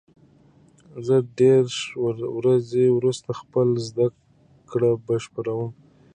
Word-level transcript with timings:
زه 1.05 1.15
دېرش 1.39 1.75
ورځې 2.37 2.85
وروسته 2.97 3.29
خپله 3.39 3.75
زده 3.87 4.07
کړه 4.69 4.91
بشپړوم. 5.05 5.71